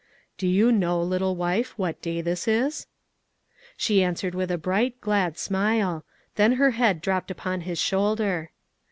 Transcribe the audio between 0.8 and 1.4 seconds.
little